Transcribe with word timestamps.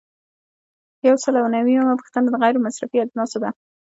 یو 1.07 1.15
سل 1.23 1.33
او 1.41 1.47
نوي 1.55 1.71
یمه 1.77 1.95
پوښتنه 2.01 2.27
د 2.29 2.35
غیر 2.43 2.55
مصرفي 2.65 2.97
اجناسو 3.01 3.37
ده. 3.43 3.49